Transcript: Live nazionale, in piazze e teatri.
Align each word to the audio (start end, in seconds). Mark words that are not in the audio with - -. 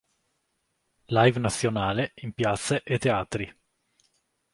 Live 1.09 1.37
nazionale, 1.39 2.13
in 2.21 2.33
piazze 2.33 2.81
e 2.83 2.97
teatri. 2.97 3.55